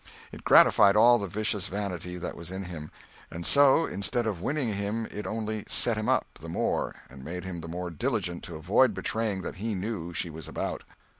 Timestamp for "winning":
4.41-4.73